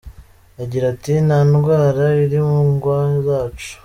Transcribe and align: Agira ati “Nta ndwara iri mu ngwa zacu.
Agira 0.61 0.85
ati 0.93 1.13
“Nta 1.25 1.39
ndwara 1.49 2.05
iri 2.23 2.39
mu 2.47 2.59
ngwa 2.71 2.97
zacu. 3.25 3.71